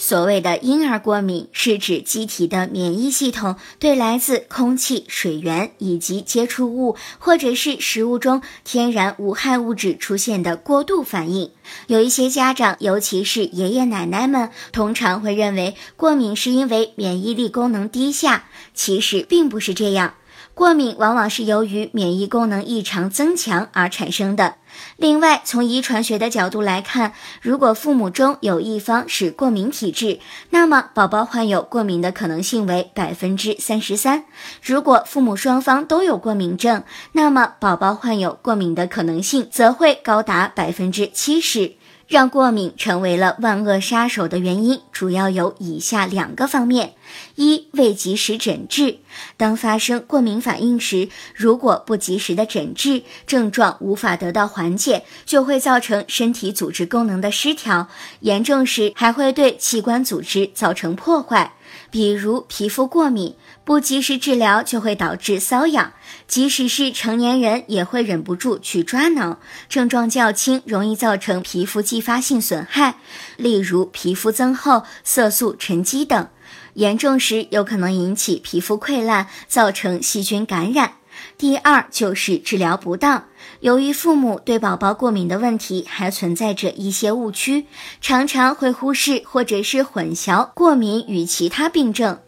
[0.00, 11.50] 所谓的婴儿过敏，是指机体的免疫系统对来自空气、水源以及接触物或者是食物中天然无害物质出现的过度反应。
[11.88, 20.14] 有一些家长，尤其是爷爷奶奶们，通常会认为过敏是因为免疫力功能低下，其实并不是这样。
[20.58, 24.56] 过敏往往是由于免疫功能异常增强而产生的。
[24.96, 30.18] 另外，从遗传学的角度来看，如果父母中有一方是过敏体质，
[30.50, 34.24] 那么宝宝患有过敏的可能性为百分之三十三；
[34.60, 41.74] 如果父母双方都有过敏症，那么宝宝患有过敏的可能性则会高达百分之七十。
[42.08, 46.94] 让过敏成为了万恶杀手的原因，主要有以下两个方面：
[47.34, 48.96] 一、未及时诊治。
[49.36, 57.88] 当发生过敏反应时，如果不及时的诊治，症状无法得到缓解，就会造成身体组织功能的失调，
[58.20, 61.52] 严重时还会对器官组织造成破坏。
[61.90, 65.92] 比如皮肤过敏，不及时治疗就会导致瘙痒，
[66.26, 69.38] 即使是成年人也会忍不住去抓挠。
[69.68, 72.96] 症状较轻，容易造成皮肤继发性损害，
[73.36, 76.28] 例如皮肤增厚、色素沉积等；
[76.74, 80.94] 严重时有可能引起皮肤溃烂，造成细菌感染。
[81.36, 83.24] 第二就是治疗不当，
[83.60, 87.66] 由于父母对宝宝过敏的问题还存在着一些误区，
[88.00, 92.18] 常常会忽视或者是混淆过敏与其他病症。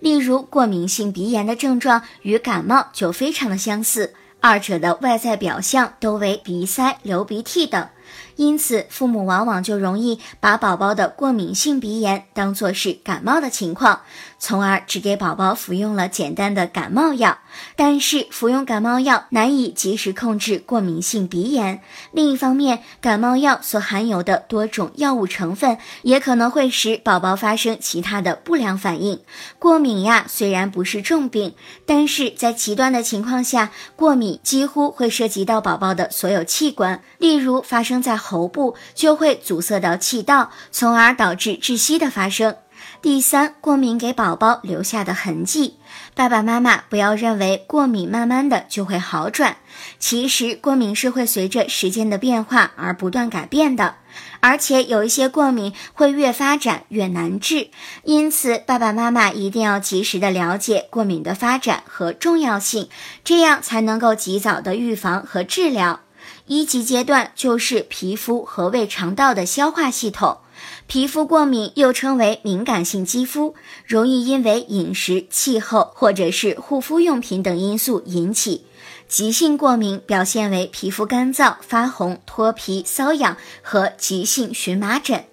[0.00, 7.88] 例如，过敏性鼻炎的症状与感冒就非常的相似，二者的外在表象都为鼻塞、流鼻涕等。
[8.36, 14.00] 因此，父母往往就容易把宝宝的过敏性鼻炎当作是感冒的情况，
[14.38, 17.38] 从而只给宝宝服用了简单的感冒药。
[17.76, 21.80] 但是，服用感冒药难以及时控制过敏性鼻炎。
[22.10, 29.20] 另一方面，感冒药所含有的多种药物成分也可能会使宝宝发生其他的不良反应。
[29.60, 31.54] 过敏呀，虽然不是重病，
[31.86, 37.93] 但是在极端的情况下，过敏几乎会涉及到宝宝的所有器官，例如发生。
[38.02, 42.56] 在喉部就会阻塞到气道，从而导致窒息的发生。
[43.00, 45.76] 第三，过敏给宝宝留下的痕迹，
[46.14, 49.58] 爸爸妈妈不要认为过敏慢慢的就会好转，
[49.98, 53.96] 其实过敏是会随着时间的变化而不断改变的，
[54.40, 57.68] 而且有一些过敏会越发展越难治，
[58.04, 62.88] 因此爸爸妈妈一定要及时的了解过敏的发展和重要性，
[63.22, 66.00] 这样才能够及早的预防和治疗。
[66.46, 70.38] 一级阶段就是皮肤和胃肠道的消化系统，
[70.86, 73.54] 皮肤过敏又称为敏感性肌肤，
[73.86, 78.66] 容易因为饮食、气候或者是护肤用品等因素引起。
[79.06, 85.24] 急性过敏表现为皮肤干燥、发红、脱皮、瘙痒和急性荨麻疹。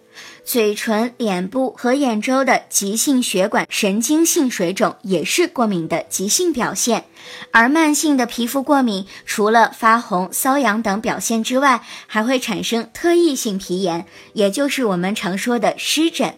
[0.43, 7.05] 嘴唇、脸部和眼周的急性血管神经性水肿也是过敏的急性表现，
[7.51, 16.35] 而慢性的皮肤过敏除了发红、瘙痒等表现之外，还会产生特异性皮炎，也就是我们常说的湿疹。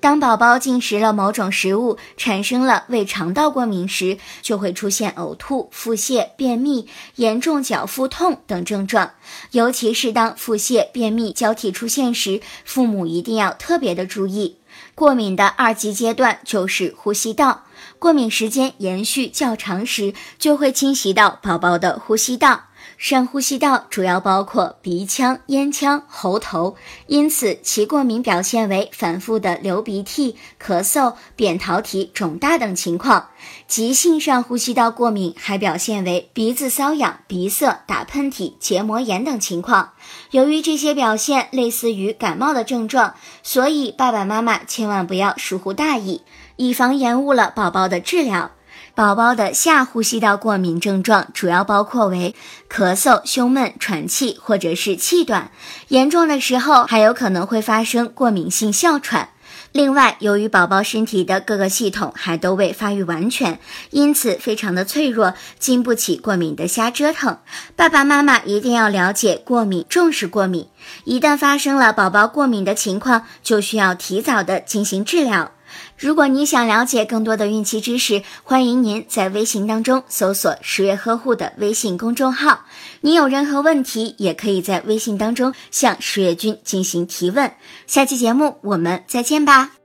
[0.00, 6.86] 当宝宝进食了某种食物，产生了胃肠道过敏时，就会出现呕吐、腹泻、便秘、
[7.16, 9.10] 严重脚腹痛等症状。
[9.50, 14.58] 尤其是当腹泻、便秘交替出现时，父母一定要特别的注意。
[14.94, 17.64] 过敏的二级阶段就是呼吸道，
[17.98, 22.67] 过敏时间延续较长时，就会侵袭到宝宝的呼吸道。
[22.98, 26.74] 上呼吸道主要包括鼻腔、咽腔、喉头，
[27.06, 33.28] 因此其过敏表现为反复的流鼻涕、咳嗽、扁桃体肿大等情况。
[33.68, 39.92] 急性上呼吸道过敏还表现为鼻子瘙痒、鼻塞、打喷嚏、结膜炎等情况。
[40.32, 43.14] 由于这些表现类似于感冒的症状，
[43.44, 46.22] 所以爸爸妈妈千万不要疏忽大意，
[46.56, 48.50] 以防延误了宝宝的治疗。
[48.98, 52.34] 宝宝的下呼吸道过敏症状主要包括为
[52.68, 55.52] 咳嗽、胸闷、喘气或者是气短，
[55.86, 59.28] 严重的时候还有可能会发生过敏性哮喘。
[59.70, 63.60] 另外，由于宝宝身体的各个系统还都未发育完全，
[63.90, 67.38] 因此非常的脆弱，经不起过敏的瞎折腾。
[67.76, 70.66] 爸爸妈妈一定要了解过敏，重视过敏。
[71.04, 75.52] 一旦发生了宝宝过敏的情况，就需要提早的进行治疗。
[75.96, 82.66] 如果你想了解更多的孕期知识，欢迎您在微信当中搜索“十月呵护”的微信公众号。
[83.00, 87.52] 你有任何问题，也可以在微信当中向十月君进行提问。
[87.86, 89.77] 下期节目我们再见吧。